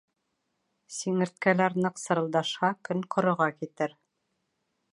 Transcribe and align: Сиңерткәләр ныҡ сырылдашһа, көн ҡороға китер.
Сиңерткәләр 0.95 1.75
ныҡ 1.85 2.01
сырылдашһа, 2.05 2.71
көн 2.89 3.07
ҡороға 3.17 3.51
китер. 3.61 3.95